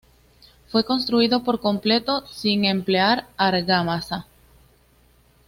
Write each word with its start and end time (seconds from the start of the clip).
Fue 0.69 0.83
construido 0.83 1.43
por 1.43 1.59
completo 1.61 2.25
sin 2.27 2.65
emplear 2.65 3.27
argamasa. 3.37 4.25